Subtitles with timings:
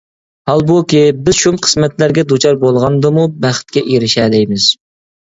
[0.51, 4.67] ھالبۇكى، بىز شۇم قىسمەتلەرگە دۇچار بولغاندىمۇ بەختكە ئېرىشەلەيمىز.